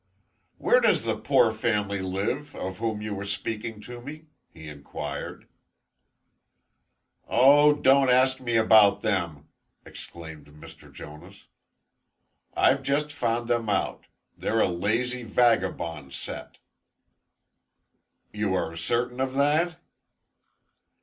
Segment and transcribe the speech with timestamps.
[0.57, 5.47] "Where does the poor family live, of whom you were speaking to me?" he inquired.
[7.27, 9.47] "O, don't ask me about them!"
[9.85, 10.91] exclaimed Mr.
[10.91, 11.45] Jonas.
[12.55, 14.07] "I've just found them out.
[14.35, 16.57] They're a lazy, vagabond set."
[18.33, 19.75] "You are certain of that?"